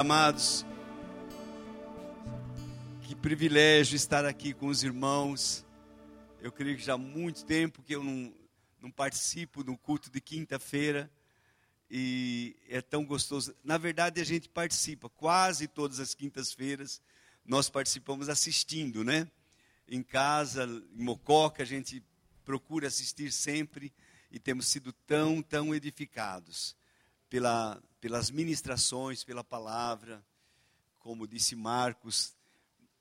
[0.00, 0.64] Amados,
[3.02, 5.62] que privilégio estar aqui com os irmãos.
[6.40, 8.32] Eu creio que já há muito tempo que eu não,
[8.80, 11.10] não participo do culto de quinta-feira
[11.90, 13.54] e é tão gostoso.
[13.62, 17.02] Na verdade, a gente participa quase todas as quintas-feiras.
[17.44, 19.30] Nós participamos assistindo, né?
[19.86, 20.64] Em casa,
[20.96, 22.02] em Mococa, a gente
[22.42, 23.92] procura assistir sempre
[24.32, 26.74] e temos sido tão, tão edificados
[27.28, 30.24] pela, pelas ministrações, pela palavra.
[30.98, 32.34] Como disse Marcos,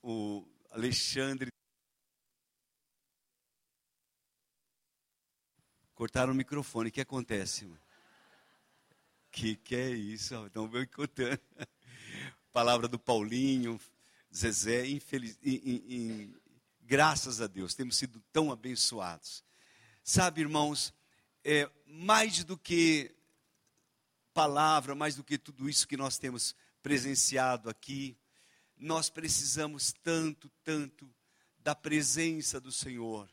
[0.01, 1.49] o Alexandre.
[5.95, 7.69] Cortaram o microfone, o que acontece?
[9.31, 10.45] Que que é isso?
[10.45, 11.39] Estão boicotando.
[12.51, 13.79] Palavra do Paulinho,
[14.35, 15.37] Zezé, infeliz,
[16.81, 19.43] graças a Deus, temos sido tão abençoados.
[20.03, 20.93] Sabe, irmãos,
[21.43, 23.15] é, mais do que
[24.33, 28.17] palavra, mais do que tudo isso que nós temos presenciado aqui,
[28.77, 31.13] nós precisamos tanto, tanto
[31.57, 33.29] da presença do Senhor.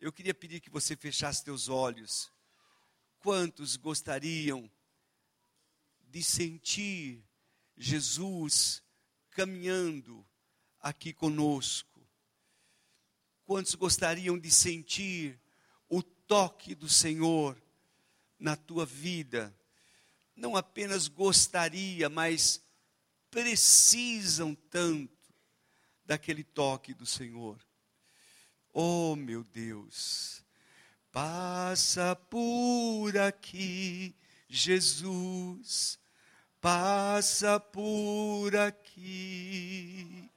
[0.00, 2.30] Eu queria pedir que você fechasse teus olhos.
[3.18, 4.70] Quantos gostariam
[6.02, 7.24] de sentir
[7.76, 8.82] Jesus
[9.30, 10.26] caminhando
[10.78, 12.06] aqui conosco?
[13.46, 15.40] Quantos gostariam de sentir
[15.88, 17.60] o toque do Senhor
[18.38, 19.54] na tua vida?
[20.36, 22.62] Não apenas gostaria, mas
[23.30, 25.12] precisam tanto
[26.04, 27.58] daquele toque do Senhor.
[28.72, 30.44] Oh, meu Deus,
[31.10, 34.14] passa por aqui,
[34.48, 35.98] Jesus,
[36.60, 40.30] passa por aqui.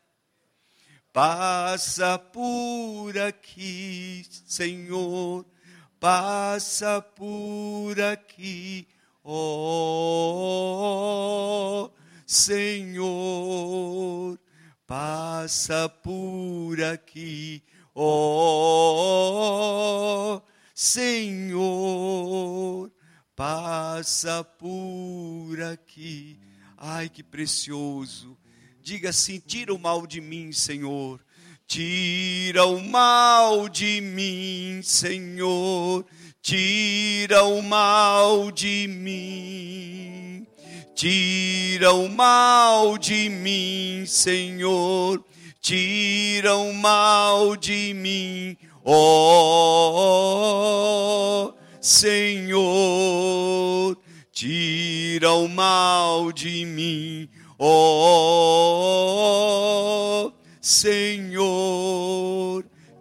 [1.12, 5.44] Passa por aqui, Senhor,
[6.00, 8.88] passa por aqui,
[9.30, 10.38] oh
[12.28, 13.08] Senhor,
[14.86, 17.64] passa por aqui,
[17.96, 18.04] ó
[20.36, 20.42] oh,
[20.76, 21.62] Senhor,
[23.34, 26.38] passa por aqui.
[26.76, 28.38] Ai, que precioso.
[28.82, 31.26] Diga assim: tira o mal de mim, Senhor.
[31.66, 36.06] Tira o mal de mim, Senhor.
[36.42, 40.48] Tira o mal de mim.
[40.96, 45.24] Tira o mal de mim, Senhor.
[45.68, 48.94] Tira o mal de mim, ó
[51.46, 52.66] oh, Senhor.
[54.32, 57.28] Tira o mal de mim,
[57.60, 57.68] ó
[60.26, 61.44] oh, Senhor.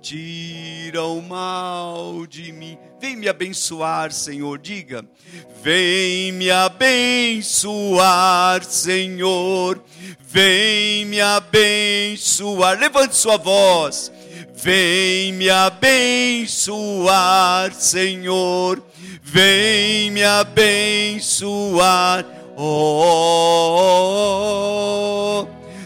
[0.02, 2.76] Tira o mal de mim.
[3.00, 4.58] Vem me abençoar, Senhor.
[4.58, 5.04] Diga
[5.62, 9.82] Vem me abençoar, Senhor.
[10.20, 12.78] Vem me abençoar.
[12.78, 14.10] Levante sua voz.
[14.54, 18.82] Vem me abençoar, Senhor.
[19.28, 22.24] Vem me abençoar,
[22.56, 23.36] oh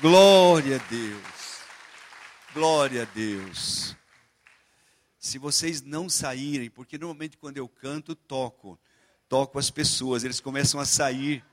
[0.00, 1.60] Glória a Deus.
[2.52, 3.94] Glória a Deus.
[5.20, 8.76] Se vocês não saírem, porque normalmente quando eu canto, toco,
[9.28, 11.44] toco as pessoas, eles começam a sair.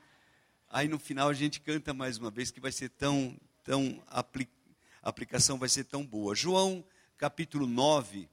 [0.70, 4.58] Aí no final a gente canta mais uma vez que vai ser tão tão aplicado
[5.02, 6.34] a aplicação vai ser tão boa.
[6.34, 6.84] João,
[7.16, 8.28] capítulo 9,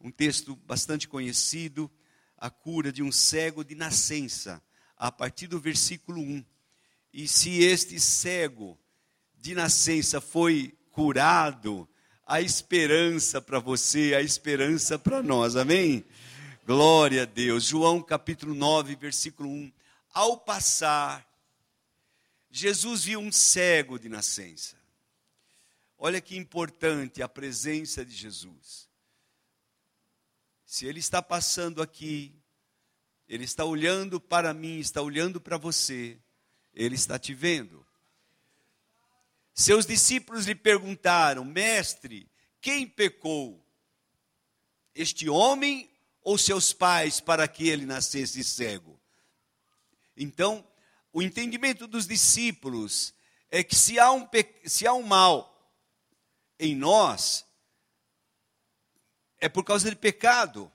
[0.00, 1.90] um texto bastante conhecido,
[2.36, 4.62] a cura de um cego de nascença,
[4.96, 6.44] a partir do versículo 1.
[7.12, 8.78] E se este cego
[9.38, 11.88] de nascença foi curado,
[12.26, 16.04] a esperança para você, a esperança para nós, amém?
[16.64, 17.64] Glória a Deus.
[17.64, 19.72] João capítulo 9, versículo 1.
[20.14, 21.26] Ao passar,
[22.50, 24.76] Jesus viu um cego de nascença.
[25.96, 28.88] Olha que importante a presença de Jesus.
[30.64, 32.34] Se Ele está passando aqui,
[33.28, 36.18] Ele está olhando para mim, está olhando para você,
[36.74, 37.86] Ele está te vendo.
[39.54, 42.26] Seus discípulos lhe perguntaram: Mestre,
[42.60, 43.64] quem pecou?
[44.94, 45.90] Este homem
[46.22, 48.98] ou seus pais para que ele nascesse cego?
[50.16, 50.66] Então,
[51.12, 53.12] o entendimento dos discípulos
[53.50, 54.28] é que se há um,
[54.64, 55.46] se há um mal
[56.58, 57.44] em nós,
[59.38, 60.70] é por causa de pecado.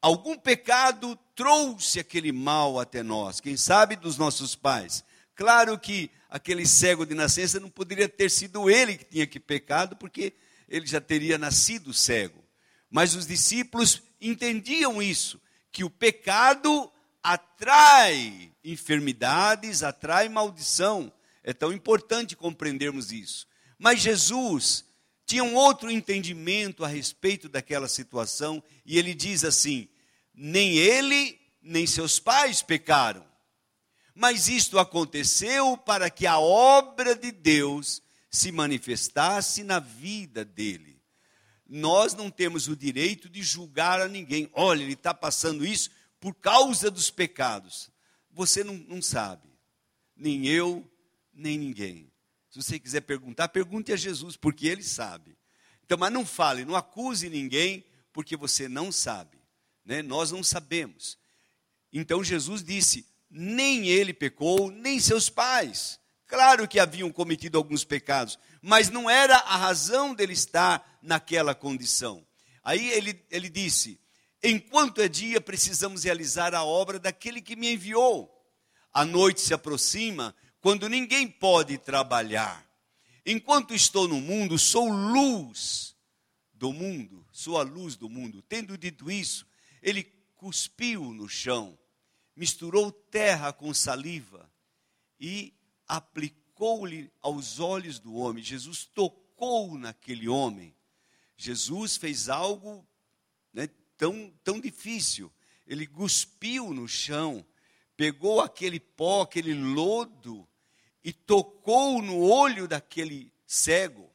[0.00, 5.02] Algum pecado trouxe aquele mal até nós, quem sabe dos nossos pais.
[5.34, 9.96] Claro que aquele cego de nascença não poderia ter sido ele que tinha que pecado,
[9.96, 10.34] porque
[10.68, 12.44] ele já teria nascido cego.
[12.90, 15.40] Mas os discípulos entendiam isso,
[15.72, 16.92] que o pecado
[17.24, 21.10] atrai enfermidades, atrai maldição.
[21.42, 23.48] É tão importante compreendermos isso.
[23.78, 24.84] Mas Jesus
[25.24, 29.88] tinha um outro entendimento a respeito daquela situação, e ele diz assim:
[30.34, 33.24] nem ele, nem seus pais pecaram.
[34.14, 41.00] Mas isto aconteceu para que a obra de Deus se manifestasse na vida dele.
[41.66, 44.48] Nós não temos o direito de julgar a ninguém.
[44.52, 45.90] Olha, ele está passando isso
[46.24, 47.90] por causa dos pecados.
[48.30, 49.46] Você não, não sabe.
[50.16, 50.90] Nem eu,
[51.34, 52.10] nem ninguém.
[52.48, 55.36] Se você quiser perguntar, pergunte a Jesus, porque ele sabe.
[55.82, 59.36] Então, mas não fale, não acuse ninguém, porque você não sabe.
[59.84, 60.00] Né?
[60.00, 61.18] Nós não sabemos.
[61.92, 66.00] Então Jesus disse: nem ele pecou, nem seus pais.
[66.26, 72.26] Claro que haviam cometido alguns pecados, mas não era a razão dele estar naquela condição.
[72.62, 74.00] Aí ele, ele disse:
[74.46, 78.30] Enquanto é dia, precisamos realizar a obra daquele que me enviou.
[78.92, 82.62] A noite se aproxima, quando ninguém pode trabalhar.
[83.24, 85.96] Enquanto estou no mundo, sou luz
[86.52, 88.42] do mundo, sou a luz do mundo.
[88.42, 89.46] Tendo dito isso,
[89.82, 90.04] ele
[90.36, 91.78] cuspiu no chão,
[92.36, 94.52] misturou terra com saliva
[95.18, 95.54] e
[95.88, 98.44] aplicou-lhe aos olhos do homem.
[98.44, 100.76] Jesus tocou naquele homem.
[101.34, 102.86] Jesus fez algo
[103.50, 105.32] né, tão, tão difícil.
[105.66, 107.46] Ele cuspiu no chão,
[107.96, 110.48] pegou aquele pó, aquele lodo
[111.02, 114.10] e tocou no olho daquele cego.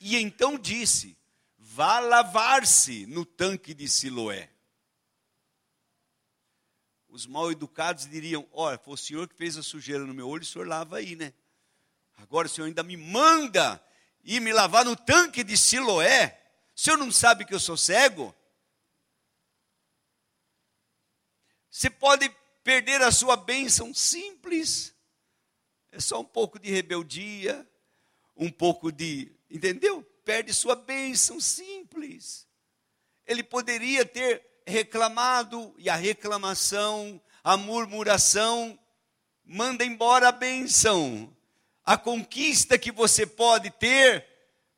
[0.00, 1.16] E então disse:
[1.56, 4.50] Vá lavar-se no tanque de Siloé.
[7.08, 10.42] Os mal educados diriam: Olha, foi o senhor que fez a sujeira no meu olho,
[10.42, 11.32] o senhor lava aí, né?
[12.16, 13.82] Agora o senhor ainda me manda
[14.28, 16.38] ir me lavar no tanque de Siloé.
[16.76, 18.34] O senhor não sabe que eu sou cego?
[21.70, 22.28] Você pode
[22.62, 24.94] perder a sua bênção simples.
[25.90, 27.66] É só um pouco de rebeldia,
[28.36, 29.32] um pouco de.
[29.50, 30.02] Entendeu?
[30.24, 32.46] Perde sua bênção simples.
[33.26, 38.78] Ele poderia ter reclamado, e a reclamação, a murmuração,
[39.42, 41.34] manda embora a bênção.
[41.88, 44.22] A conquista que você pode ter,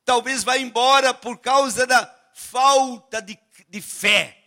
[0.04, 3.36] talvez vá embora por causa da falta de,
[3.68, 4.38] de fé,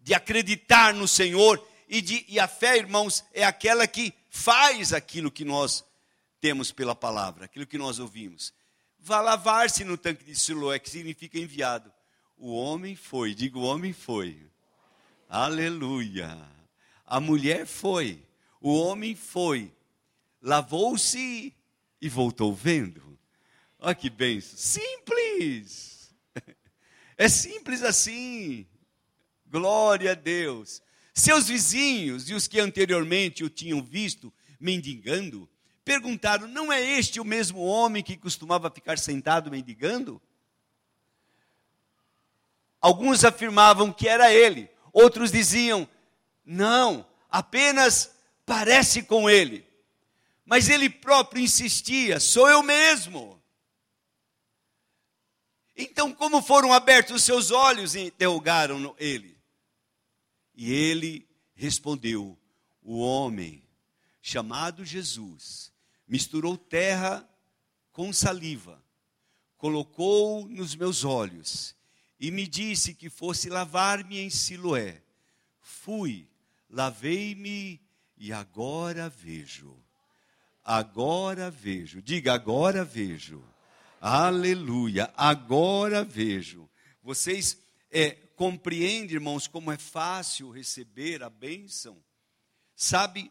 [0.00, 5.30] de acreditar no Senhor e, de, e a fé, irmãos, é aquela que faz aquilo
[5.30, 5.84] que nós
[6.40, 8.52] temos pela palavra, aquilo que nós ouvimos.
[8.98, 11.92] Vá lavar-se no tanque de Siloé, que significa enviado.
[12.36, 14.36] O homem foi, digo, o homem foi.
[15.28, 16.36] Aleluia.
[17.06, 18.20] A mulher foi,
[18.60, 19.72] o homem foi,
[20.42, 21.54] lavou-se
[22.04, 23.18] e voltou vendo.
[23.78, 24.58] Olha que benção.
[24.58, 26.14] Simples.
[27.16, 28.66] É simples assim.
[29.46, 30.82] Glória a Deus.
[31.14, 35.48] Seus vizinhos e os que anteriormente o tinham visto mendigando,
[35.84, 40.20] perguntaram: Não é este o mesmo homem que costumava ficar sentado mendigando?
[42.80, 45.88] Alguns afirmavam que era ele, outros diziam:
[46.44, 48.10] Não, apenas
[48.44, 49.64] parece com ele.
[50.44, 53.42] Mas ele próprio insistia: Sou eu mesmo.
[55.76, 59.36] Então, como foram abertos os seus olhos interrogaram ele?
[60.54, 62.38] E ele respondeu:
[62.82, 63.62] O homem
[64.20, 65.72] chamado Jesus
[66.06, 67.28] misturou terra
[67.92, 68.82] com saliva,
[69.56, 71.74] colocou nos meus olhos
[72.18, 75.02] e me disse que fosse lavar-me em Siloé.
[75.60, 76.28] Fui,
[76.70, 77.80] lavei-me
[78.16, 79.83] e agora vejo.
[80.64, 82.00] Agora vejo.
[82.00, 83.44] Diga, agora vejo.
[84.00, 85.12] Aleluia.
[85.14, 86.68] Agora vejo.
[87.02, 87.58] Vocês
[87.90, 92.02] é, compreende, irmãos, como é fácil receber a bênção?
[92.74, 93.30] Sabe,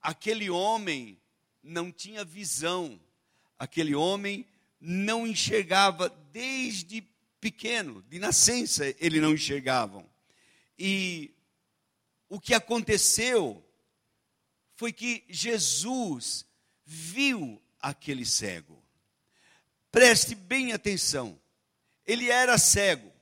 [0.00, 1.20] aquele homem
[1.62, 3.00] não tinha visão,
[3.58, 4.46] aquele homem
[4.80, 7.02] não enxergava desde
[7.40, 10.08] pequeno, de nascença ele não enxergavam.
[10.78, 11.34] E
[12.28, 13.62] o que aconteceu
[14.80, 16.46] foi que Jesus
[16.86, 18.82] viu aquele cego.
[19.92, 21.38] Preste bem atenção.
[22.06, 23.12] Ele era cego.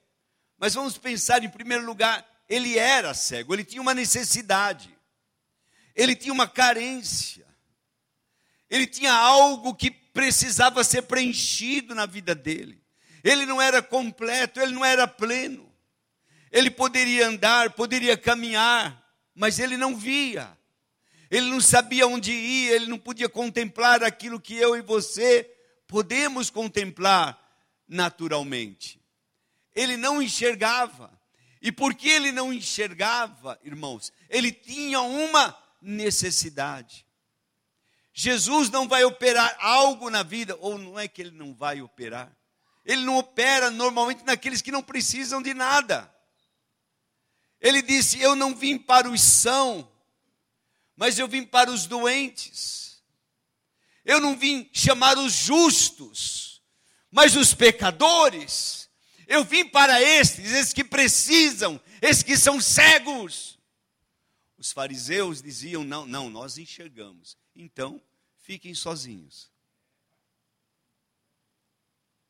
[0.57, 4.97] Mas vamos pensar em primeiro lugar, ele era cego, ele tinha uma necessidade,
[5.97, 7.45] ele tinha uma carência,
[8.71, 12.81] ele tinha algo que precisava ser preenchido na vida dele.
[13.25, 15.69] Ele não era completo, ele não era pleno.
[16.53, 20.57] Ele poderia andar, poderia caminhar, mas ele não via.
[21.31, 25.45] Ele não sabia onde ir, ele não podia contemplar aquilo que eu e você
[25.87, 27.39] podemos contemplar
[27.87, 29.01] naturalmente.
[29.75, 31.17] Ele não enxergava.
[31.61, 37.05] E porque ele não enxergava, irmãos, ele tinha uma necessidade.
[38.13, 42.33] Jesus não vai operar algo na vida, ou não é que ele não vai operar.
[42.85, 46.13] Ele não opera normalmente naqueles que não precisam de nada.
[47.61, 49.91] Ele disse: Eu não vim para os são,
[50.99, 53.01] mas eu vim para os doentes.
[54.05, 56.61] Eu não vim chamar os justos,
[57.09, 58.91] mas os pecadores.
[59.29, 63.61] Eu vim para estes, esses que precisam, esses que são cegos.
[64.57, 67.37] Os fariseus diziam: Não, não, nós enxergamos.
[67.55, 68.03] Então,
[68.39, 69.53] fiquem sozinhos.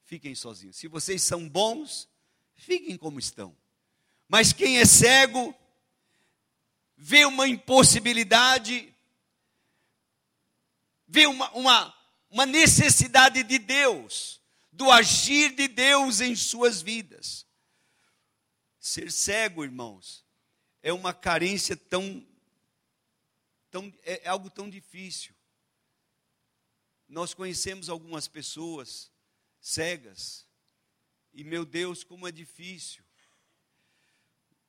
[0.04, 0.76] Fiquem sozinhos.
[0.76, 2.06] Se vocês são bons,
[2.54, 3.56] fiquem como estão.
[4.28, 5.54] Mas quem é cego,
[7.00, 8.92] vê uma impossibilidade,
[11.06, 11.94] vê uma, uma,
[12.28, 17.46] uma necessidade de Deus, do agir de Deus em suas vidas.
[18.80, 20.26] Ser cego, irmãos,
[20.82, 22.26] é uma carência tão,
[23.70, 25.32] tão é, é algo tão difícil.
[27.06, 29.12] Nós conhecemos algumas pessoas
[29.60, 30.46] cegas,
[31.32, 33.07] e meu Deus, como é difícil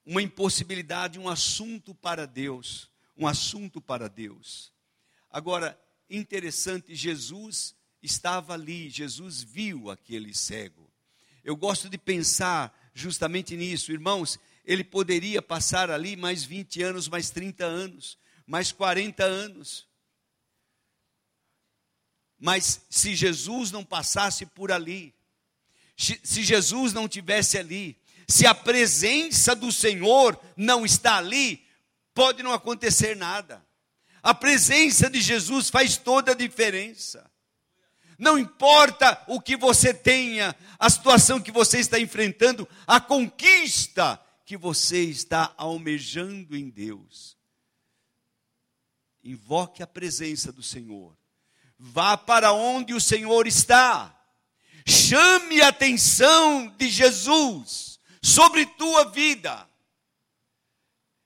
[0.09, 4.73] uma impossibilidade, um assunto para Deus, um assunto para Deus.
[5.29, 10.91] Agora, interessante, Jesus estava ali, Jesus viu aquele cego.
[11.43, 17.29] Eu gosto de pensar justamente nisso, irmãos, ele poderia passar ali mais 20 anos, mais
[17.29, 19.87] 30 anos, mais 40 anos.
[22.39, 25.13] Mas se Jesus não passasse por ali,
[25.95, 27.98] se Jesus não tivesse ali,
[28.29, 31.65] se a presença do Senhor não está ali,
[32.13, 33.65] pode não acontecer nada.
[34.21, 37.29] A presença de Jesus faz toda a diferença.
[38.19, 44.55] Não importa o que você tenha, a situação que você está enfrentando, a conquista que
[44.55, 47.35] você está almejando em Deus.
[49.23, 51.17] Invoque a presença do Senhor.
[51.79, 54.15] Vá para onde o Senhor está.
[54.85, 59.67] Chame a atenção de Jesus sobre tua vida.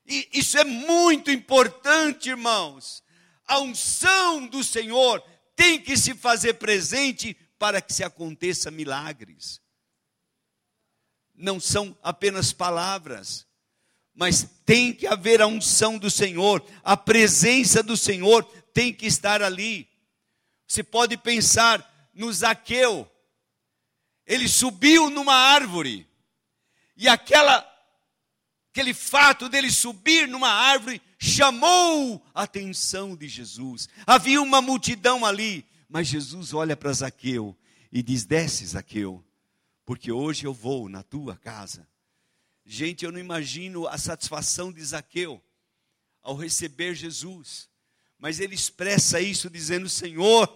[0.06, 3.04] E isso é muito importante, irmãos.
[3.46, 5.24] A unção do Senhor
[5.56, 9.62] tem que se fazer presente para que se aconteça milagres.
[11.34, 13.48] Não são apenas palavras,
[14.14, 19.42] mas tem que haver a unção do Senhor, a presença do Senhor tem que estar
[19.42, 19.90] ali.
[20.68, 23.10] Você pode pensar no Zaqueu.
[24.26, 26.08] Ele subiu numa árvore.
[26.96, 27.70] E aquela
[28.72, 33.88] aquele fato dele subir numa árvore chamou a atenção de Jesus.
[34.06, 37.56] Havia uma multidão ali, mas Jesus olha para Zaqueu
[37.92, 39.24] e diz: Desce, Zaqueu,
[39.86, 41.88] porque hoje eu vou na tua casa.
[42.66, 45.44] Gente, eu não imagino a satisfação de Zaqueu
[46.22, 47.70] ao receber Jesus,
[48.18, 50.50] mas ele expressa isso dizendo: Senhor,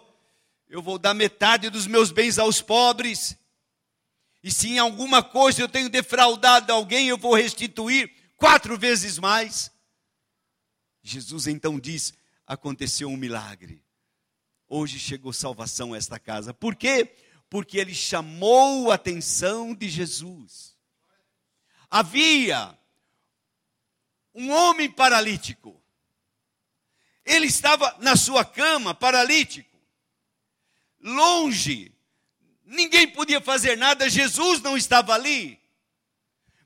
[0.68, 3.38] eu vou dar metade dos meus bens aos pobres.
[4.48, 9.70] E se em alguma coisa eu tenho defraudado alguém, eu vou restituir quatro vezes mais.
[11.04, 12.14] Jesus então diz:
[12.46, 13.84] aconteceu um milagre.
[14.66, 16.54] Hoje chegou salvação a esta casa.
[16.54, 17.14] Por quê?
[17.50, 20.78] Porque ele chamou a atenção de Jesus.
[21.90, 22.80] Havia
[24.34, 25.84] um homem paralítico.
[27.26, 29.78] Ele estava na sua cama, paralítico,
[31.02, 31.97] longe
[32.68, 35.60] ninguém podia fazer nada, Jesus não estava ali.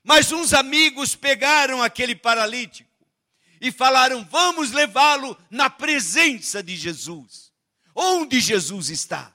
[0.02, 2.90] Mas uns amigos pegaram aquele paralítico
[3.60, 7.52] e falaram: Vamos levá-lo na presença de Jesus.
[7.94, 9.34] Onde Jesus está?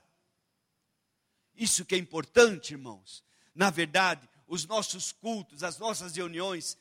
[1.55, 3.23] Isso que é importante, irmãos.
[3.55, 6.77] Na verdade, os nossos cultos, as nossas reuniões,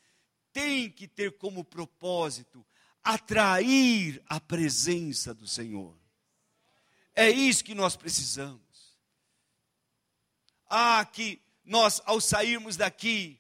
[0.52, 2.66] têm que ter como propósito
[3.05, 5.97] atrair a presença do Senhor.
[7.14, 8.66] É isso que nós precisamos.
[10.69, 13.39] Ah, que nós, ao sairmos daqui,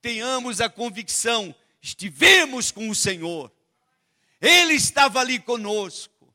[0.00, 3.52] tenhamos a convicção: estivemos com o Senhor,
[4.40, 6.34] Ele estava ali conosco,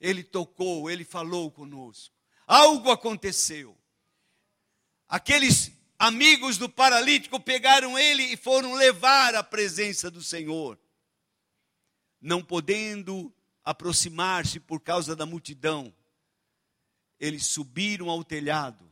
[0.00, 2.14] Ele tocou, Ele falou conosco,
[2.46, 3.76] algo aconteceu.
[5.08, 10.78] Aqueles amigos do paralítico pegaram ele e foram levar à presença do Senhor,
[12.20, 15.94] não podendo aproximar-se por causa da multidão
[17.18, 18.90] eles subiram ao telhado,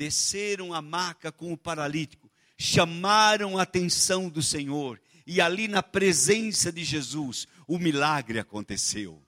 [0.00, 6.72] desceram a maca com o paralítico, chamaram a atenção do Senhor, e ali na presença
[6.72, 9.22] de Jesus, o milagre aconteceu.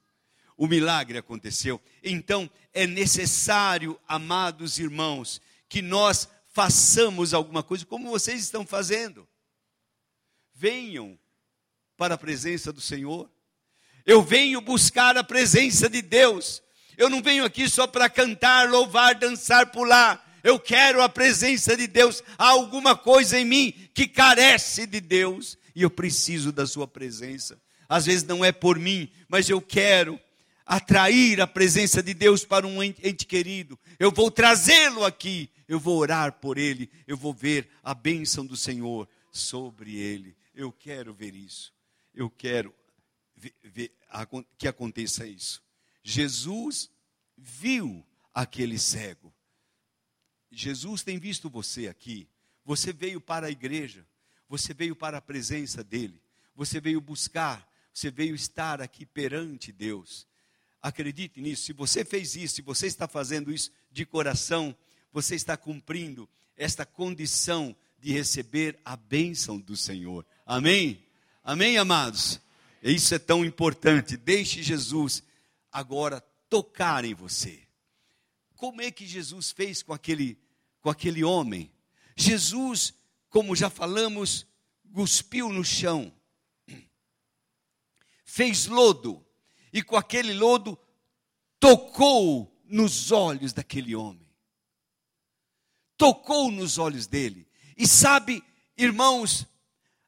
[0.56, 1.78] O milagre aconteceu.
[2.02, 9.28] Então, é necessário, amados irmãos, que nós façamos alguma coisa, como vocês estão fazendo.
[10.54, 11.18] Venham
[11.98, 13.30] para a presença do Senhor.
[14.06, 16.62] Eu venho buscar a presença de Deus.
[16.96, 20.31] Eu não venho aqui só para cantar, louvar, dançar, pular.
[20.42, 22.22] Eu quero a presença de Deus.
[22.36, 27.60] Há alguma coisa em mim que carece de Deus e eu preciso da Sua presença.
[27.88, 30.18] Às vezes não é por mim, mas eu quero
[30.64, 33.78] atrair a presença de Deus para um ente querido.
[33.98, 38.56] Eu vou trazê-lo aqui, eu vou orar por ele, eu vou ver a bênção do
[38.56, 40.36] Senhor sobre ele.
[40.54, 41.72] Eu quero ver isso.
[42.14, 42.74] Eu quero
[43.36, 43.92] ver, ver,
[44.58, 45.62] que aconteça isso.
[46.02, 46.90] Jesus
[47.36, 49.31] viu aquele cego.
[50.52, 52.28] Jesus tem visto você aqui.
[52.64, 54.06] Você veio para a igreja.
[54.48, 56.20] Você veio para a presença dele.
[56.54, 57.66] Você veio buscar.
[57.92, 60.26] Você veio estar aqui perante Deus.
[60.80, 61.64] Acredite nisso.
[61.64, 64.76] Se você fez isso, se você está fazendo isso de coração,
[65.12, 70.26] você está cumprindo esta condição de receber a bênção do Senhor.
[70.44, 71.04] Amém?
[71.44, 72.40] Amém, amados?
[72.82, 74.16] Isso é tão importante.
[74.16, 75.22] Deixe Jesus
[75.70, 77.62] agora tocar em você.
[78.56, 80.38] Como é que Jesus fez com aquele,
[80.82, 81.72] com aquele homem?
[82.14, 82.92] Jesus,
[83.30, 84.46] como já falamos,
[84.92, 86.12] cuspiu no chão,
[88.24, 89.24] fez lodo,
[89.72, 90.78] e com aquele lodo
[91.58, 94.28] tocou nos olhos daquele homem.
[95.96, 97.48] Tocou nos olhos dele.
[97.76, 98.42] E sabe,
[98.76, 99.46] irmãos,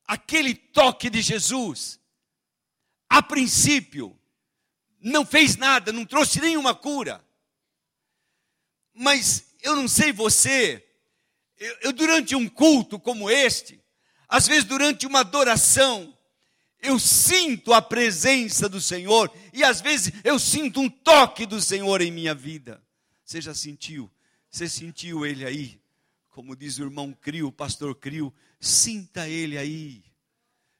[0.06, 2.00] aquele toque de Jesus,
[3.08, 4.18] a princípio,
[5.00, 7.24] não fez nada, não trouxe nenhuma cura.
[8.92, 10.86] Mas eu não sei você,
[11.58, 13.82] eu, eu, durante um culto como este,
[14.28, 16.16] às vezes durante uma adoração,
[16.80, 22.02] eu sinto a presença do Senhor e às vezes eu sinto um toque do Senhor
[22.02, 22.82] em minha vida.
[23.24, 24.10] Você já sentiu?
[24.50, 25.80] Você sentiu ele aí?
[26.28, 30.04] Como diz o irmão Crio, o pastor Crio, sinta ele aí.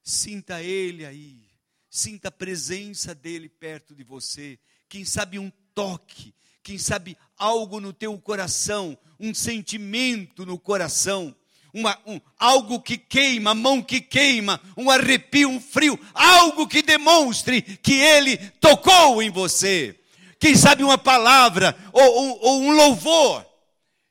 [0.03, 1.49] Sinta ele aí.
[1.89, 4.59] Sinta a presença dele perto de você.
[4.89, 11.37] Quem sabe um toque, quem sabe algo no teu coração, um sentimento no coração,
[11.75, 16.81] uma, um, algo que queima, a mão que queima, um arrepio, um frio, algo que
[16.81, 20.01] demonstre que ele tocou em você.
[20.41, 23.47] Quem sabe uma palavra ou, ou, ou um louvor.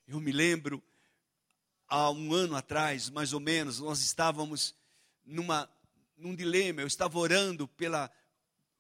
[0.07, 0.81] Eu me lembro,
[1.87, 4.75] há um ano atrás, mais ou menos, nós estávamos
[5.25, 5.67] numa
[6.15, 8.09] num dilema, eu estava orando pela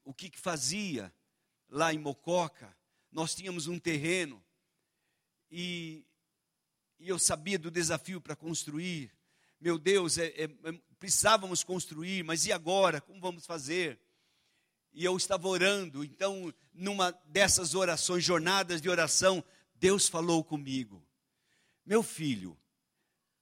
[0.05, 1.11] o que, que fazia
[1.67, 2.73] lá em Mococa.
[3.13, 4.43] Nós tínhamos um terreno
[5.49, 6.03] e,
[6.99, 9.11] e eu sabia do desafio para construir.
[9.61, 12.99] Meu Deus, é, é, é, precisávamos construir, mas e agora?
[12.99, 13.99] Como vamos fazer?
[14.91, 19.43] E eu estava orando, então, numa dessas orações, jornadas de oração,
[19.75, 21.01] Deus falou comigo:
[21.85, 22.57] Meu filho,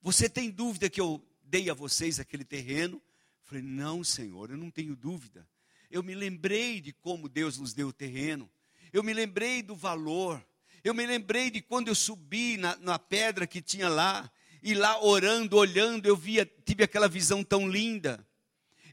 [0.01, 3.01] você tem dúvida que eu dei a vocês aquele terreno?
[3.43, 5.47] Falei, não, Senhor, eu não tenho dúvida.
[5.89, 8.49] Eu me lembrei de como Deus nos deu o terreno.
[8.91, 10.43] Eu me lembrei do valor.
[10.84, 14.30] Eu me lembrei de quando eu subi na, na pedra que tinha lá.
[14.63, 18.25] E lá orando, olhando, eu via, tive aquela visão tão linda.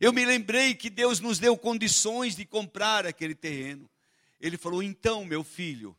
[0.00, 3.90] Eu me lembrei que Deus nos deu condições de comprar aquele terreno.
[4.40, 5.96] Ele falou: então, meu filho,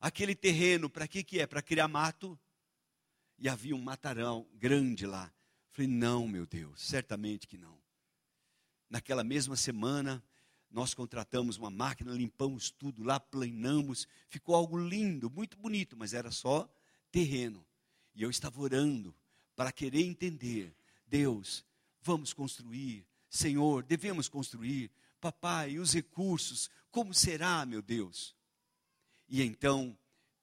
[0.00, 1.46] aquele terreno, para que, que é?
[1.46, 2.38] Para criar mato?
[3.38, 5.32] E havia um matarão grande lá.
[5.70, 7.76] Falei: não, meu Deus, certamente que não.
[8.88, 10.22] Naquela mesma semana,
[10.74, 16.32] nós contratamos uma máquina, limpamos tudo lá, planamos, ficou algo lindo, muito bonito, mas era
[16.32, 16.68] só
[17.12, 17.64] terreno.
[18.12, 19.14] E eu estava orando
[19.54, 20.74] para querer entender:
[21.06, 21.64] Deus,
[22.02, 28.34] vamos construir, Senhor, devemos construir, papai, os recursos, como será, meu Deus?
[29.28, 29.96] E então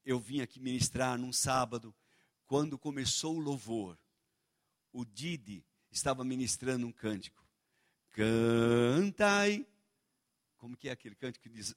[0.05, 1.93] eu vim aqui ministrar num sábado,
[2.47, 3.99] quando começou o louvor,
[4.93, 7.45] o Didi estava ministrando um cântico.
[8.11, 9.67] Cantai.
[10.61, 11.73] Como que é aquele canto que diz?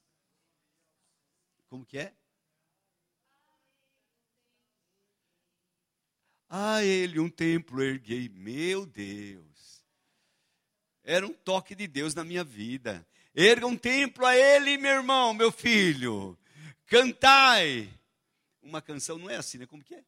[1.67, 2.13] Como que é?
[6.47, 9.83] A ele um templo erguei, meu Deus.
[11.03, 13.03] Era um toque de Deus na minha vida.
[13.33, 16.37] Erga um templo a ele, meu irmão, meu filho.
[16.85, 17.91] Cantai.
[18.61, 19.65] Uma canção não é assim, né?
[19.65, 20.05] Como que é?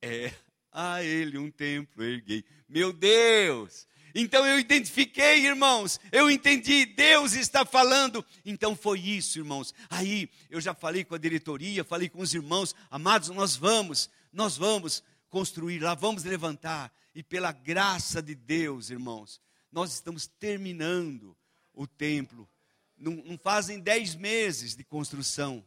[0.00, 0.34] É,
[0.70, 2.44] a ele um templo erguei.
[2.68, 3.90] Meu Deus!
[4.14, 8.24] Então eu identifiquei, irmãos, eu entendi, Deus está falando.
[8.44, 9.74] Então foi isso, irmãos.
[9.88, 14.56] Aí eu já falei com a diretoria, falei com os irmãos, amados, nós vamos, nós
[14.56, 16.92] vamos construir lá, vamos levantar.
[17.14, 21.36] E pela graça de Deus, irmãos, nós estamos terminando
[21.72, 22.48] o templo.
[22.96, 25.66] Não, não fazem dez meses de construção,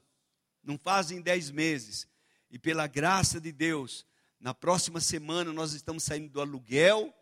[0.64, 2.08] não fazem dez meses.
[2.52, 4.06] E pela graça de Deus,
[4.40, 7.14] na próxima semana nós estamos saindo do aluguel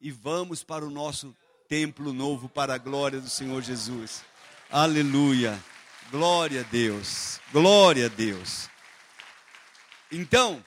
[0.00, 1.34] e vamos para o nosso
[1.68, 4.24] templo novo, para a glória do Senhor Jesus.
[4.70, 5.62] Aleluia.
[6.10, 7.40] Glória a Deus.
[7.52, 8.68] Glória a Deus.
[10.10, 10.64] Então,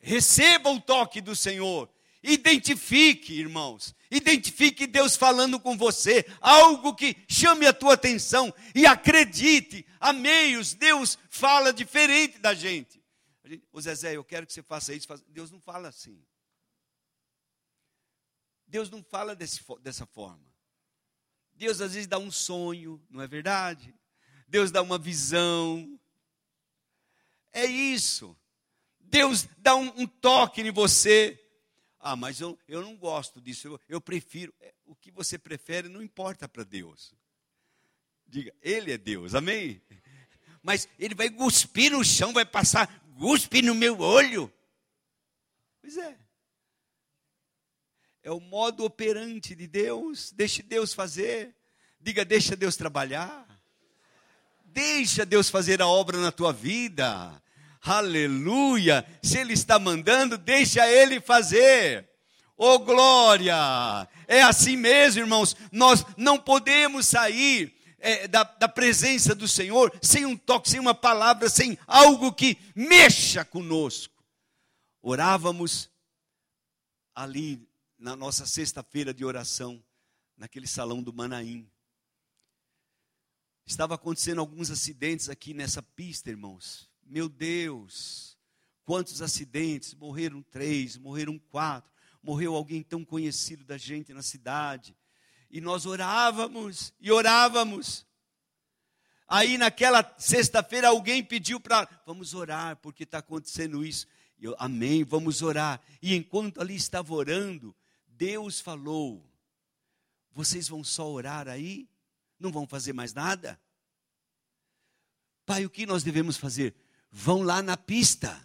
[0.00, 1.88] receba o toque do Senhor.
[2.22, 3.94] Identifique, irmãos.
[4.10, 9.86] Identifique Deus falando com você, algo que chame a tua atenção e acredite.
[10.00, 13.00] Ameios, Deus fala diferente da gente.
[13.72, 15.08] O Zezé, eu quero que você faça isso.
[15.28, 16.20] Deus não fala assim.
[18.70, 20.46] Deus não fala desse, dessa forma.
[21.54, 23.92] Deus às vezes dá um sonho, não é verdade?
[24.46, 26.00] Deus dá uma visão.
[27.52, 28.36] É isso.
[29.00, 31.36] Deus dá um, um toque em você.
[31.98, 34.54] Ah, mas eu, eu não gosto disso, eu, eu prefiro.
[34.60, 37.12] É, o que você prefere não importa para Deus.
[38.26, 39.82] Diga, Ele é Deus, amém?
[40.62, 44.50] Mas Ele vai cuspir no chão, vai passar guspe no meu olho.
[45.80, 46.29] Pois é.
[48.22, 50.32] É o modo operante de Deus.
[50.32, 51.54] Deixe Deus fazer.
[52.00, 53.46] Diga, deixa Deus trabalhar.
[54.64, 57.42] Deixa Deus fazer a obra na tua vida.
[57.82, 59.06] Aleluia!
[59.22, 62.08] Se Ele está mandando, deixa Ele fazer.
[62.56, 64.06] Oh glória!
[64.28, 65.56] É assim mesmo, irmãos.
[65.72, 70.94] Nós não podemos sair é, da, da presença do Senhor sem um toque, sem uma
[70.94, 74.22] palavra, sem algo que mexa conosco.
[75.02, 75.90] Orávamos
[77.14, 77.66] ali
[78.00, 79.84] na nossa sexta-feira de oração,
[80.34, 81.70] naquele salão do Manaim.
[83.66, 86.90] Estava acontecendo alguns acidentes aqui nessa pista, irmãos.
[87.04, 88.38] Meu Deus,
[88.86, 89.92] quantos acidentes!
[89.92, 94.96] Morreram três, morreram quatro, morreu alguém tão conhecido da gente na cidade.
[95.50, 98.06] E nós orávamos e orávamos.
[99.28, 104.06] Aí naquela sexta-feira alguém pediu para, vamos orar, porque está acontecendo isso.
[104.40, 105.82] Eu, amém, vamos orar.
[106.00, 107.76] E enquanto ali estava orando,
[108.20, 109.26] Deus falou:
[110.30, 111.88] vocês vão só orar aí?
[112.38, 113.58] Não vão fazer mais nada?
[115.46, 116.74] Pai, o que nós devemos fazer?
[117.10, 118.38] Vão lá na pista.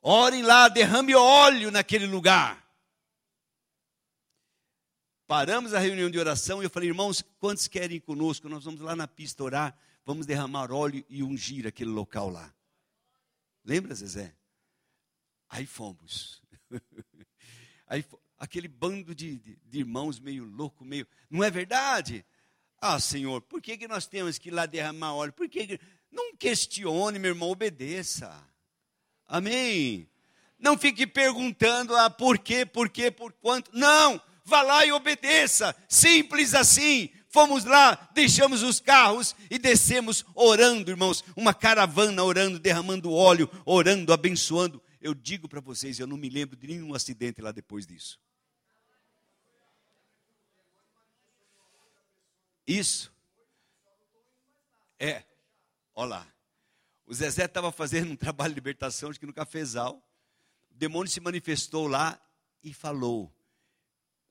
[0.00, 2.64] Orem lá, derrame óleo naquele lugar.
[5.26, 8.48] Paramos a reunião de oração e eu falei, irmãos, quantos querem ir conosco?
[8.48, 12.54] Nós vamos lá na pista orar, vamos derramar óleo e ungir aquele local lá.
[13.64, 14.32] Lembra, Zezé?
[15.48, 16.40] Aí fomos.
[17.92, 18.02] Aí,
[18.38, 21.06] aquele bando de, de, de, irmãos meio louco, meio.
[21.28, 22.24] Não é verdade?
[22.80, 25.34] Ah, Senhor, por que, que nós temos que ir lá derramar óleo?
[25.34, 25.80] Por que, que...
[26.10, 28.34] Não questione, meu irmão, obedeça.
[29.28, 30.08] Amém?
[30.58, 33.70] Não fique perguntando ah, por quê, por quê, por quanto.
[33.74, 34.18] Não!
[34.42, 35.76] Vá lá e obedeça.
[35.86, 37.10] Simples assim.
[37.28, 41.22] Fomos lá, deixamos os carros e descemos orando, irmãos.
[41.36, 46.56] Uma caravana orando, derramando óleo, orando, abençoando eu digo para vocês, eu não me lembro
[46.56, 48.20] de nenhum acidente lá depois disso.
[52.64, 53.12] Isso.
[54.98, 55.24] É.
[55.94, 56.34] Olha lá.
[57.04, 60.00] O Zezé estava fazendo um trabalho de libertação, acho que no cafezal.
[60.70, 62.18] O demônio se manifestou lá
[62.62, 63.30] e falou: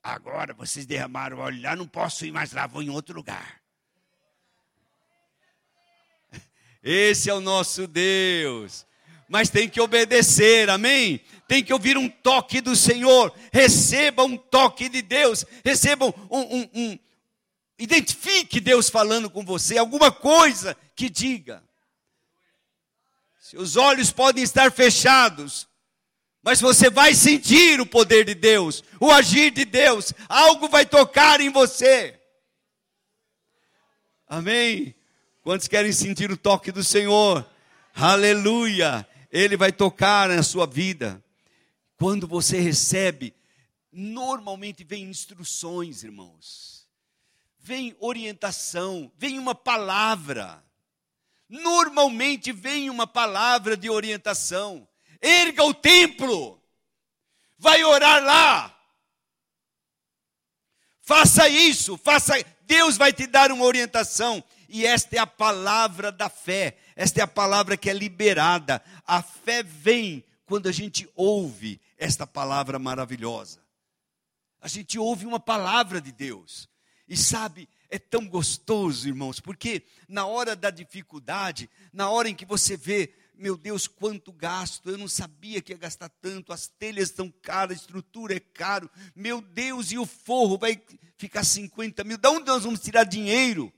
[0.02, 3.62] Agora vocês derramaram óleo lá, não posso ir mais lá, vou em outro lugar.
[6.82, 8.86] Esse é o nosso Deus
[9.32, 11.18] mas tem que obedecer, amém?
[11.48, 16.70] Tem que ouvir um toque do Senhor, receba um toque de Deus, receba um, um,
[16.74, 16.98] um
[17.78, 21.64] identifique Deus falando com você, alguma coisa que diga.
[23.40, 25.66] Seus olhos podem estar fechados,
[26.42, 31.40] mas você vai sentir o poder de Deus, o agir de Deus, algo vai tocar
[31.40, 32.20] em você.
[34.28, 34.94] Amém?
[35.42, 37.48] Quantos querem sentir o toque do Senhor?
[37.94, 39.08] Aleluia!
[39.32, 41.24] Ele vai tocar na sua vida.
[41.96, 43.34] Quando você recebe,
[43.90, 46.86] normalmente vem instruções, irmãos.
[47.58, 50.62] Vem orientação, vem uma palavra.
[51.48, 54.86] Normalmente vem uma palavra de orientação.
[55.20, 56.62] Erga o templo.
[57.56, 58.78] Vai orar lá.
[61.00, 62.34] Faça isso, faça.
[62.62, 64.42] Deus vai te dar uma orientação.
[64.74, 68.82] E esta é a palavra da fé, esta é a palavra que é liberada.
[69.06, 73.60] A fé vem quando a gente ouve esta palavra maravilhosa.
[74.62, 76.70] A gente ouve uma palavra de Deus.
[77.06, 82.46] E sabe, é tão gostoso, irmãos, porque na hora da dificuldade, na hora em que
[82.46, 87.10] você vê, meu Deus, quanto gasto, eu não sabia que ia gastar tanto, as telhas
[87.10, 90.80] estão caras, a estrutura é caro, meu Deus, e o forro vai
[91.18, 93.70] ficar 50 mil, de onde nós vamos tirar dinheiro?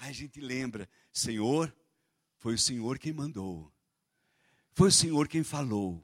[0.00, 1.70] Aí a gente lembra, Senhor,
[2.38, 3.70] foi o Senhor quem mandou,
[4.72, 6.02] foi o Senhor quem falou,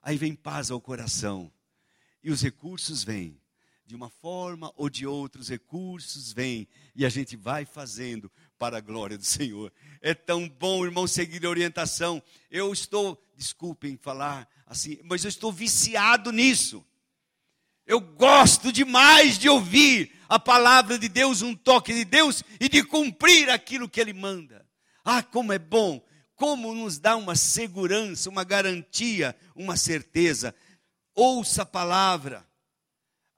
[0.00, 1.52] aí vem paz ao coração,
[2.22, 3.36] e os recursos vêm,
[3.84, 8.76] de uma forma ou de outra, os recursos vêm e a gente vai fazendo para
[8.78, 9.72] a glória do Senhor.
[10.00, 12.22] É tão bom, irmão, seguir a orientação.
[12.48, 16.86] Eu estou, desculpem falar assim, mas eu estou viciado nisso.
[17.92, 22.82] Eu gosto demais de ouvir a palavra de Deus, um toque de Deus e de
[22.82, 24.66] cumprir aquilo que Ele manda.
[25.04, 26.02] Ah, como é bom,
[26.34, 30.54] como nos dá uma segurança, uma garantia, uma certeza.
[31.14, 32.46] Ouça a palavra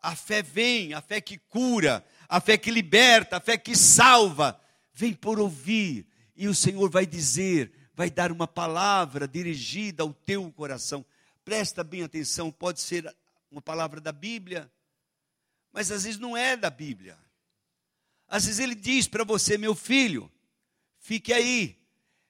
[0.04, 4.60] a fé vem, a fé que cura, a fé que liberta, a fé que salva,
[4.92, 10.52] vem por ouvir, e o Senhor vai dizer, vai dar uma palavra dirigida ao teu
[10.52, 11.02] coração.
[11.42, 13.10] Presta bem atenção, pode ser
[13.54, 14.70] uma palavra da Bíblia,
[15.72, 17.18] mas às vezes não é da Bíblia.
[18.26, 20.30] Às vezes ele diz para você, meu filho,
[20.98, 21.78] fique aí,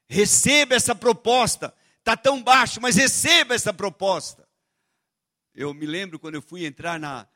[0.07, 1.73] receba essa proposta.
[1.99, 4.47] Está tão baixo, mas receba essa proposta.
[5.53, 7.27] Eu me lembro quando eu fui entrar na,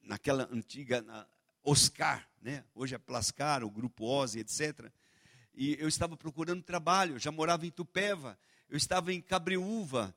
[0.00, 1.26] naquela antiga na
[1.62, 2.64] Oscar, né?
[2.74, 4.90] hoje é Plascar, o Grupo Ozzy, etc.
[5.54, 8.38] E eu estava procurando trabalho, já morava em Tupéva,
[8.68, 10.14] eu estava em Cabreúva,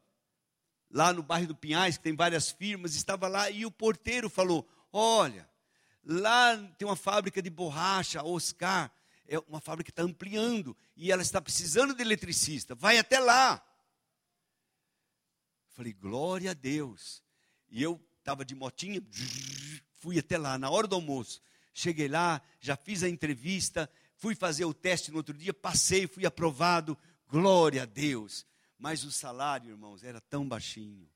[0.90, 4.68] lá no bairro do Pinhais, que tem várias firmas, estava lá e o porteiro falou:
[4.92, 5.50] Olha,
[6.04, 8.92] lá tem uma fábrica de borracha, Oscar,
[9.28, 13.64] é uma fábrica que está ampliando e ela está precisando de eletricista, vai até lá.
[15.70, 17.24] Falei, glória a Deus.
[17.70, 19.02] E eu estava de motinha,
[19.94, 21.42] fui até lá, na hora do almoço.
[21.74, 26.26] Cheguei lá, já fiz a entrevista, fui fazer o teste no outro dia, passei, fui
[26.26, 26.98] aprovado,
[27.30, 28.46] glória a Deus.
[28.80, 31.08] Mas o salário, irmãos, era tão baixinho.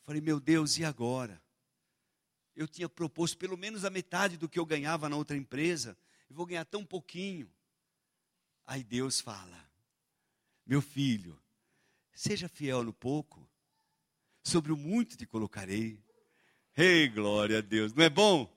[0.00, 1.40] Falei, meu Deus, e agora?
[2.56, 5.96] Eu tinha proposto pelo menos a metade do que eu ganhava na outra empresa,
[6.28, 7.50] eu vou ganhar tão pouquinho.
[8.66, 9.70] Aí Deus fala:
[10.66, 11.38] Meu filho,
[12.14, 13.48] seja fiel no pouco,
[14.42, 16.02] sobre o muito te colocarei.
[16.76, 17.92] Ei, hey, glória a Deus.
[17.92, 18.50] Não é bom?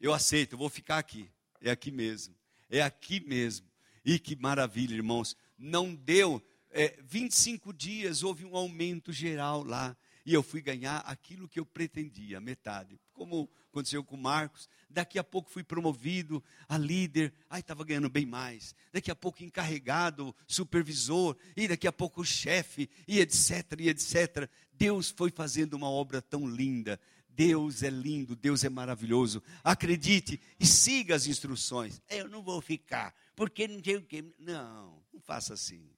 [0.00, 1.30] Eu aceito, eu vou ficar aqui.
[1.60, 2.34] É aqui mesmo.
[2.68, 3.66] É aqui mesmo.
[4.04, 5.36] E que maravilha, irmãos.
[5.56, 6.42] Não deu
[6.76, 9.96] é, 25 dias, houve um aumento geral lá.
[10.26, 13.00] E eu fui ganhar aquilo que eu pretendia, metade.
[13.12, 14.68] Como aconteceu com Marcos.
[14.90, 17.32] Daqui a pouco fui promovido a líder.
[17.48, 18.74] Aí estava ganhando bem mais.
[18.92, 21.36] Daqui a pouco encarregado, supervisor.
[21.56, 22.90] E daqui a pouco chefe.
[23.06, 24.50] E etc, e etc.
[24.72, 27.00] Deus foi fazendo uma obra tão linda.
[27.28, 29.42] Deus é lindo, Deus é maravilhoso.
[29.62, 32.02] Acredite e siga as instruções.
[32.08, 34.24] Eu não vou ficar, porque não tem o que.
[34.38, 35.95] Não, não faça assim.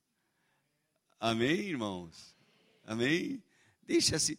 [1.21, 2.37] Amém, irmãos?
[2.85, 3.43] Amém?
[3.83, 4.37] Deixa assim.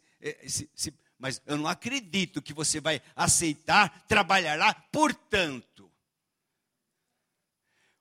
[0.48, 5.92] Se, se, mas eu não acredito que você vai aceitar trabalhar lá, portanto.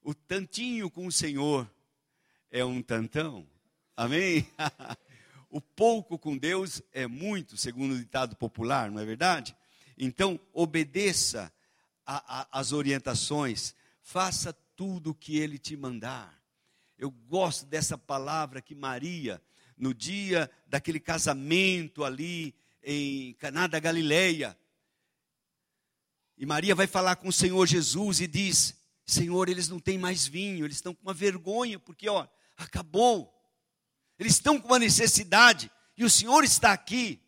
[0.02, 1.68] O tantinho com o Senhor
[2.50, 3.46] é um tantão.
[3.96, 4.48] Amém?
[5.50, 9.56] o pouco com Deus é muito, segundo o ditado popular, não é verdade?
[9.96, 11.52] Então, obedeça
[12.06, 16.37] às orientações, faça tudo o que Ele te mandar.
[16.98, 19.40] Eu gosto dessa palavra que Maria,
[19.76, 24.58] no dia daquele casamento ali em Caná da Galileia,
[26.36, 30.26] e Maria vai falar com o Senhor Jesus e diz: Senhor, eles não têm mais
[30.26, 33.34] vinho, eles estão com uma vergonha, porque ó, acabou.
[34.18, 37.20] Eles estão com uma necessidade e o Senhor está aqui.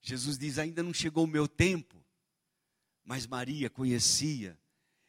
[0.00, 1.96] Jesus diz: Ainda não chegou o meu tempo.
[3.04, 4.58] Mas Maria conhecia.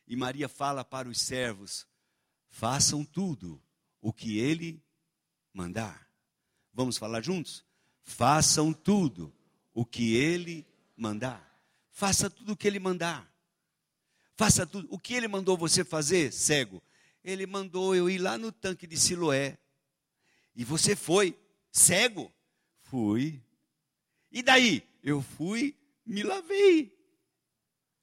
[0.08, 1.86] E Maria fala para os servos:
[2.50, 3.62] Façam tudo
[4.02, 4.84] o que ele
[5.54, 6.10] mandar.
[6.74, 7.64] Vamos falar juntos?
[8.02, 9.34] Façam tudo
[9.74, 11.46] o que ele mandar.
[11.92, 13.30] Faça tudo o que ele mandar.
[14.36, 14.88] Faça tudo.
[14.90, 16.82] O que ele mandou você fazer, cego?
[17.24, 19.58] Ele mandou eu ir lá no tanque de Siloé
[20.56, 21.38] e você foi
[21.72, 22.32] cego?
[22.82, 23.42] Fui.
[24.32, 24.84] E daí?
[25.04, 26.98] Eu fui, me lavei.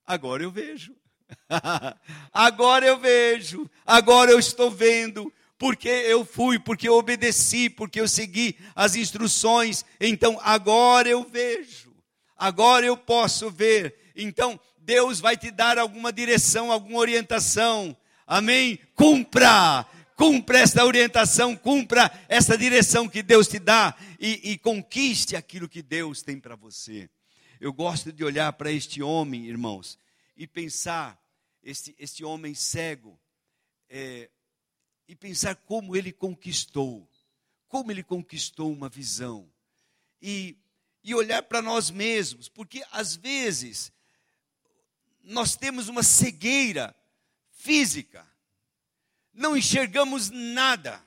[0.05, 0.95] Agora eu vejo.
[2.33, 3.69] agora eu vejo.
[3.85, 5.33] Agora eu estou vendo.
[5.59, 9.85] Porque eu fui, porque eu obedeci, porque eu segui as instruções.
[10.01, 11.95] Então agora eu vejo.
[12.37, 13.95] Agora eu posso ver.
[14.15, 17.97] Então Deus vai te dar alguma direção, alguma orientação.
[18.27, 18.79] Amém?
[18.95, 19.87] Cumpra
[20.17, 25.83] cumpra esta orientação, cumpra essa direção que Deus te dá e, e conquiste aquilo que
[25.83, 27.09] Deus tem para você.
[27.61, 29.99] Eu gosto de olhar para este homem, irmãos,
[30.37, 31.21] e pensar,
[31.63, 33.19] este, este homem cego,
[33.89, 34.31] é,
[35.09, 37.09] e pensar como ele conquistou,
[37.69, 39.51] como ele conquistou uma visão.
[40.21, 40.57] E,
[41.03, 43.93] e olhar para nós mesmos, porque às vezes
[45.23, 46.95] nós temos uma cegueira
[47.51, 48.27] física,
[49.33, 51.03] não enxergamos nada.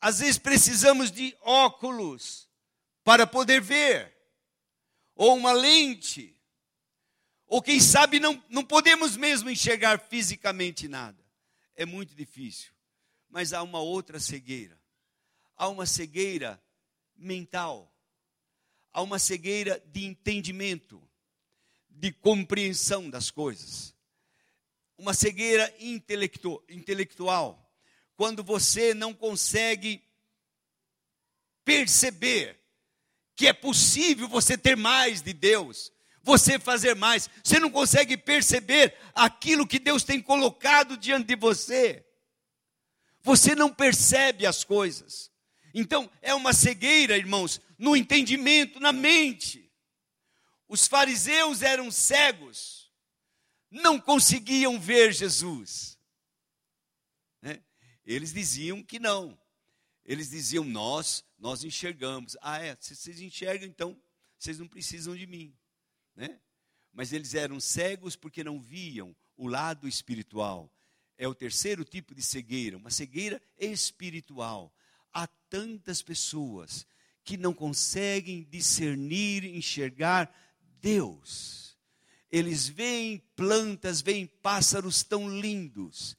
[0.00, 2.48] Às vezes precisamos de óculos
[3.02, 4.14] para poder ver,
[5.14, 6.35] ou uma lente,
[7.46, 11.24] ou quem sabe não, não podemos mesmo enxergar fisicamente nada.
[11.74, 12.72] É muito difícil.
[13.28, 14.80] Mas há uma outra cegueira.
[15.56, 16.60] Há uma cegueira
[17.16, 17.92] mental.
[18.92, 21.02] Há uma cegueira de entendimento,
[21.88, 23.94] de compreensão das coisas.
[24.98, 27.62] Uma cegueira intelectu intelectual.
[28.16, 30.02] Quando você não consegue
[31.64, 32.58] perceber
[33.36, 35.92] que é possível você ter mais de Deus,
[36.26, 37.30] você fazer mais.
[37.44, 42.04] Você não consegue perceber aquilo que Deus tem colocado diante de você.
[43.22, 45.30] Você não percebe as coisas.
[45.72, 49.72] Então, é uma cegueira, irmãos, no entendimento, na mente.
[50.68, 52.90] Os fariseus eram cegos,
[53.70, 55.96] não conseguiam ver Jesus.
[57.40, 57.62] Né?
[58.04, 59.38] Eles diziam que não.
[60.04, 62.36] Eles diziam, nós, nós enxergamos.
[62.40, 63.96] Ah, é, se vocês enxergam, então
[64.36, 65.56] vocês não precisam de mim.
[66.16, 66.40] Né?
[66.92, 70.72] Mas eles eram cegos porque não viam o lado espiritual.
[71.18, 74.72] É o terceiro tipo de cegueira, uma cegueira espiritual.
[75.12, 76.86] Há tantas pessoas
[77.22, 80.34] que não conseguem discernir, enxergar
[80.80, 81.76] Deus.
[82.30, 86.16] Eles veem plantas, veem pássaros tão lindos.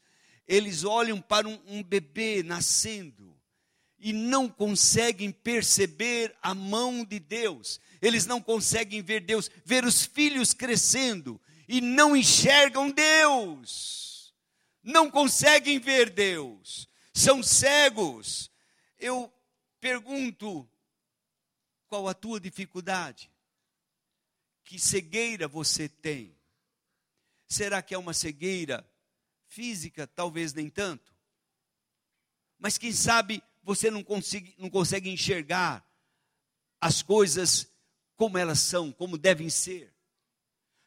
[0.47, 3.36] Eles olham para um, um bebê nascendo
[3.99, 7.79] e não conseguem perceber a mão de Deus.
[8.01, 14.33] Eles não conseguem ver Deus, ver os filhos crescendo e não enxergam Deus.
[14.83, 16.87] Não conseguem ver Deus.
[17.13, 18.51] São cegos.
[18.99, 19.33] Eu
[19.79, 20.69] pergunto:
[21.87, 23.31] qual a tua dificuldade?
[24.63, 26.37] Que cegueira você tem?
[27.47, 28.87] Será que é uma cegueira
[29.47, 30.05] física?
[30.05, 31.15] Talvez nem tanto.
[32.59, 35.85] Mas quem sabe você não consegue, não consegue enxergar
[36.79, 37.67] as coisas
[38.15, 39.93] como elas são, como devem ser.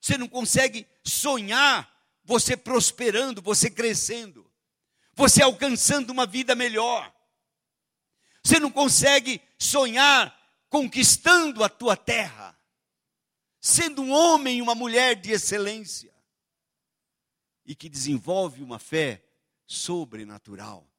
[0.01, 4.51] Você não consegue sonhar você prosperando, você crescendo,
[5.13, 7.15] você alcançando uma vida melhor.
[8.43, 10.35] Você não consegue sonhar
[10.71, 12.59] conquistando a tua terra,
[13.61, 16.15] sendo um homem e uma mulher de excelência
[17.67, 19.23] e que desenvolve uma fé
[19.67, 20.91] sobrenatural.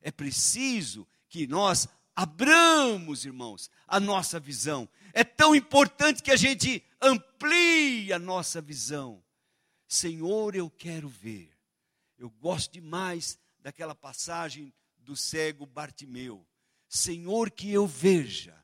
[0.00, 4.88] É preciso que nós abramos, irmãos, a nossa visão.
[5.12, 9.22] É tão importante que a gente amplie a nossa visão.
[9.86, 11.50] Senhor, eu quero ver.
[12.18, 16.46] Eu gosto demais daquela passagem do cego Bartimeu.
[16.88, 18.56] Senhor, que eu veja.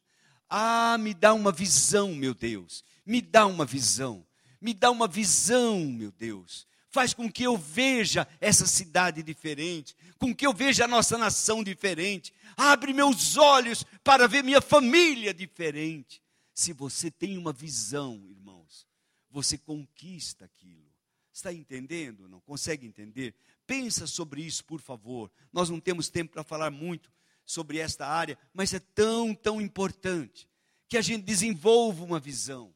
[0.49, 2.83] Ah, me dá uma visão, meu Deus.
[3.05, 4.27] Me dá uma visão.
[4.59, 10.33] Me dá uma visão, meu Deus faz com que eu veja essa cidade diferente, com
[10.33, 12.33] que eu veja a nossa nação diferente.
[12.57, 16.23] Abre meus olhos para ver minha família diferente.
[16.55, 18.87] Se você tem uma visão, irmãos,
[19.29, 20.87] você conquista aquilo.
[21.33, 22.29] Está entendendo?
[22.29, 23.35] Não consegue entender?
[23.67, 25.29] Pensa sobre isso, por favor.
[25.53, 27.11] Nós não temos tempo para falar muito
[27.45, 30.49] sobre esta área, mas é tão, tão importante
[30.89, 32.73] que a gente desenvolva uma visão.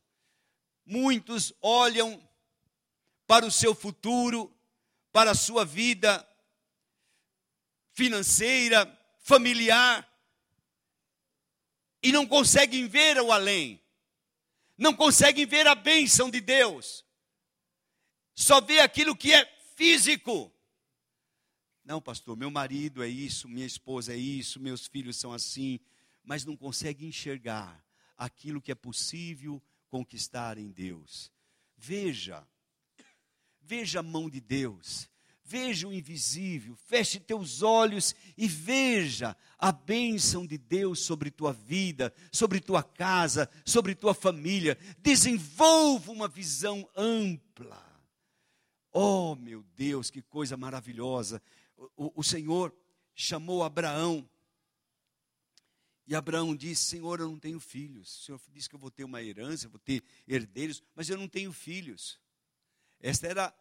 [0.84, 2.20] Muitos olham
[3.24, 4.52] para o seu futuro,
[5.12, 6.26] para a sua vida
[7.96, 8.86] financeira,
[9.18, 10.06] familiar,
[12.02, 13.82] e não conseguem ver o além,
[14.76, 17.04] não conseguem ver a bênção de Deus,
[18.34, 20.52] só vê aquilo que é físico.
[21.82, 25.80] Não, pastor, meu marido é isso, minha esposa é isso, meus filhos são assim,
[26.22, 27.82] mas não consegue enxergar
[28.14, 31.32] aquilo que é possível conquistar em Deus.
[31.78, 32.46] Veja,
[33.68, 35.10] Veja a mão de Deus,
[35.46, 42.12] veja o invisível, feche teus olhos e veja a bênção de Deus sobre tua vida,
[42.32, 44.76] sobre tua casa, sobre tua família.
[44.98, 47.84] Desenvolva uma visão ampla.
[48.92, 51.40] Oh, meu Deus, que coisa maravilhosa!
[51.96, 52.74] O, o Senhor
[53.14, 54.28] chamou Abraão.
[56.06, 58.20] E Abraão disse: Senhor, eu não tenho filhos.
[58.20, 61.28] O Senhor disse que eu vou ter uma herança, vou ter herdeiros, mas eu não
[61.28, 62.18] tenho filhos.
[63.00, 63.54] Esta era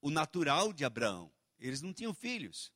[0.00, 1.32] o natural de Abraão.
[1.58, 2.72] Eles não tinham filhos.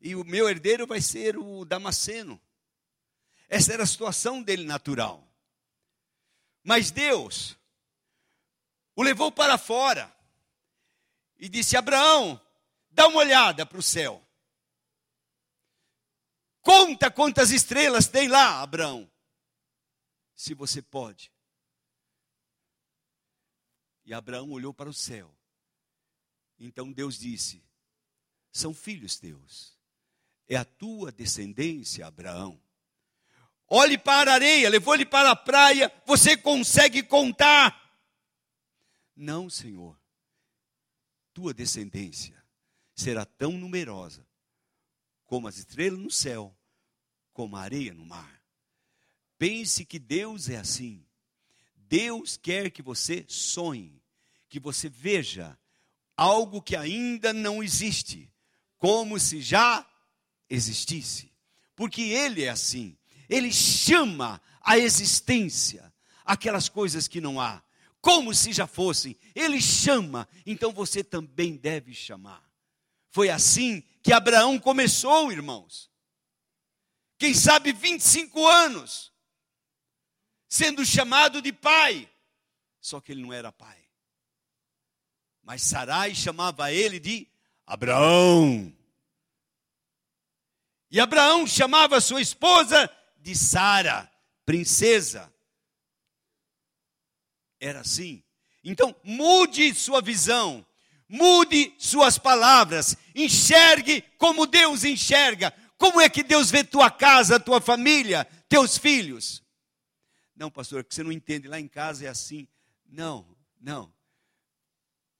[0.00, 2.40] E o meu herdeiro vai ser o Damasceno.
[3.48, 5.26] Essa era a situação dele natural.
[6.62, 7.56] Mas Deus
[8.94, 10.14] o levou para fora
[11.38, 12.40] e disse: Abraão,
[12.90, 14.26] dá uma olhada para o céu.
[16.60, 19.10] Conta quantas estrelas tem lá, Abraão.
[20.34, 21.32] Se você pode.
[24.04, 25.32] E Abraão olhou para o céu.
[26.58, 27.62] Então Deus disse:
[28.50, 29.76] São filhos teus.
[30.48, 32.60] É a tua descendência, Abraão.
[33.68, 37.82] Olhe para a areia, levou-lhe para a praia, você consegue contar?
[39.16, 39.98] Não, Senhor.
[41.32, 42.42] Tua descendência
[42.94, 44.26] será tão numerosa
[45.24, 46.54] como as estrelas no céu,
[47.32, 48.42] como a areia no mar.
[49.38, 51.02] Pense que Deus é assim.
[51.74, 54.02] Deus quer que você sonhe,
[54.48, 55.58] que você veja
[56.22, 58.30] algo que ainda não existe,
[58.78, 59.84] como se já
[60.48, 61.32] existisse.
[61.74, 62.96] Porque Ele é assim.
[63.28, 65.92] Ele chama a existência
[66.24, 67.60] aquelas coisas que não há,
[68.00, 69.18] como se já fossem.
[69.34, 72.48] Ele chama, então você também deve chamar.
[73.10, 75.90] Foi assim que Abraão começou, irmãos.
[77.18, 79.12] Quem sabe 25 anos,
[80.48, 82.08] sendo chamado de pai,
[82.80, 83.81] só que ele não era pai.
[85.42, 87.28] Mas Sarai chamava ele de
[87.66, 88.72] Abraão.
[90.90, 94.10] E Abraão chamava sua esposa de Sara,
[94.44, 95.32] princesa.
[97.58, 98.22] Era assim.
[98.62, 100.64] Então, mude sua visão,
[101.08, 105.52] mude suas palavras, enxergue como Deus enxerga.
[105.76, 109.42] Como é que Deus vê tua casa, tua família, teus filhos?
[110.36, 112.46] Não, pastor, é que você não entende, lá em casa é assim.
[112.86, 113.26] Não,
[113.60, 113.92] não.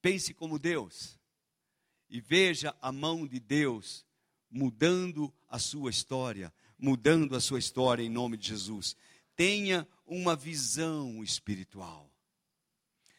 [0.03, 1.16] Pense como Deus
[2.11, 4.05] e veja a mão de Deus
[4.50, 8.96] mudando a sua história, mudando a sua história em nome de Jesus.
[9.36, 12.12] Tenha uma visão espiritual.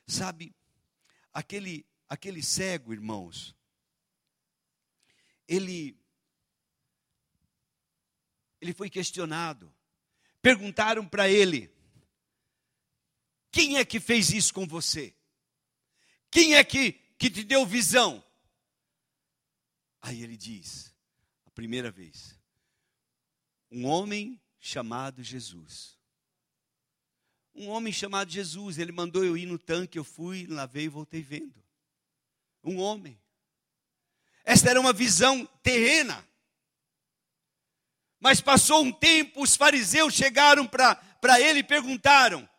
[0.05, 0.53] Sabe,
[1.33, 3.55] aquele, aquele cego, irmãos,
[5.47, 5.97] ele,
[8.59, 9.73] ele foi questionado.
[10.41, 11.71] Perguntaram para ele:
[13.49, 15.15] quem é que fez isso com você?
[16.33, 18.23] Quem é que, que te deu visão?
[20.01, 20.91] Aí ele diz:
[21.45, 22.35] a primeira vez,
[23.71, 25.95] um homem chamado Jesus.
[27.53, 31.21] Um homem chamado Jesus, ele mandou eu ir no tanque, eu fui, lavei e voltei
[31.21, 31.63] vendo.
[32.63, 33.21] Um homem.
[34.43, 36.27] Esta era uma visão terrena.
[38.19, 42.49] Mas passou um tempo, os fariseus chegaram para ele e perguntaram: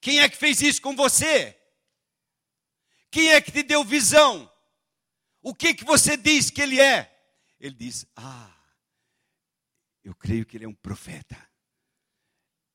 [0.00, 1.55] Quem é que fez isso com você?
[3.10, 4.50] Quem é que te deu visão?
[5.42, 7.12] O que que você diz que ele é?
[7.60, 8.54] Ele diz: Ah,
[10.04, 11.36] eu creio que ele é um profeta.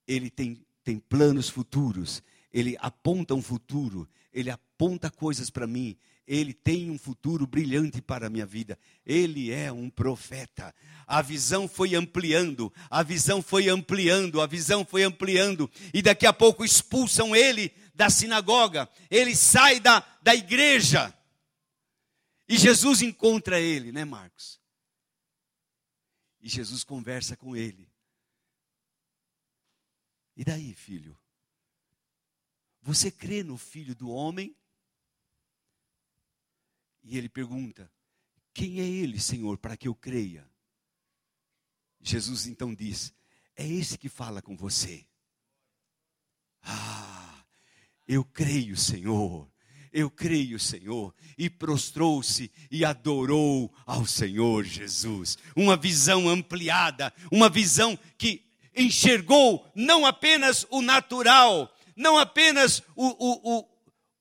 [0.07, 2.21] Ele tem, tem planos futuros.
[2.51, 4.07] Ele aponta um futuro.
[4.33, 5.97] Ele aponta coisas para mim.
[6.27, 8.77] Ele tem um futuro brilhante para a minha vida.
[9.05, 10.73] Ele é um profeta.
[11.05, 15.69] A visão foi ampliando, a visão foi ampliando, a visão foi ampliando.
[15.93, 18.89] E daqui a pouco expulsam ele da sinagoga.
[19.11, 21.15] Ele sai da, da igreja.
[22.47, 24.59] E Jesus encontra ele, né, Marcos?
[26.39, 27.87] E Jesus conversa com ele.
[30.35, 31.15] E daí, filho?
[32.81, 34.57] Você crê no filho do homem?
[37.03, 37.91] E ele pergunta:
[38.51, 40.49] Quem é ele, Senhor, para que eu creia?
[41.99, 43.13] Jesus então diz:
[43.55, 45.07] É esse que fala com você.
[46.63, 47.10] Ah,
[48.07, 49.51] eu creio, Senhor
[49.93, 55.37] eu creio, Senhor, e prostrou-se e adorou ao Senhor Jesus.
[55.55, 58.41] Uma visão ampliada, uma visão que
[58.75, 63.67] enxergou não apenas o natural, não apenas o, o, o,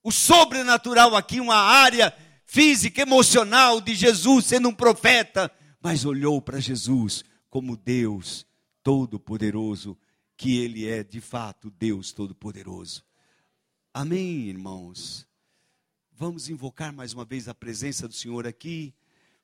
[0.02, 2.12] o sobrenatural aqui, uma área
[2.44, 5.50] física, emocional de Jesus sendo um profeta,
[5.80, 8.44] mas olhou para Jesus como Deus
[8.82, 9.96] Todo-Poderoso,
[10.36, 13.04] que Ele é de fato Deus Todo-Poderoso.
[13.92, 15.26] Amém, irmãos?
[16.12, 18.94] Vamos invocar mais uma vez a presença do Senhor aqui.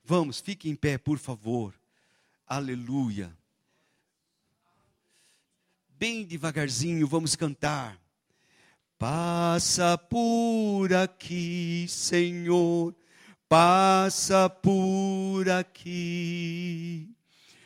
[0.05, 1.73] Vamos, fique em pé, por favor.
[2.45, 3.37] Aleluia.
[5.89, 7.99] Bem devagarzinho, vamos cantar.
[8.97, 12.95] Passa por aqui, Senhor,
[13.49, 17.16] passa por aqui.